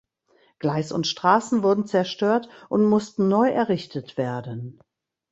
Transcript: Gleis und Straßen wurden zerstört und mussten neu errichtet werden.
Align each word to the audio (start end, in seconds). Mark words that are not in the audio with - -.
Gleis 0.57 0.91
und 0.91 1.05
Straßen 1.05 1.61
wurden 1.61 1.85
zerstört 1.85 2.49
und 2.69 2.83
mussten 2.83 3.27
neu 3.27 3.49
errichtet 3.51 4.17
werden. 4.17 4.79